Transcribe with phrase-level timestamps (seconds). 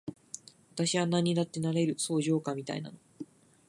[0.73, 2.97] 私はなんにだってなれる、そう、ジョーカーみたいなの。